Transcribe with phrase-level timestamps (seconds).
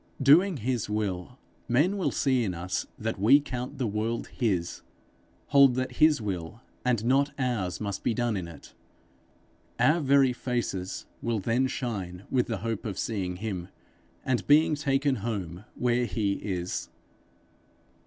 [0.23, 4.81] Doing his will, men will see in us that we count the world his,
[5.49, 8.73] hold that his will and not ours must be done in it.
[9.77, 13.67] Our very faces will then shine with the hope of seeing him,
[14.25, 16.89] and being taken home where he is.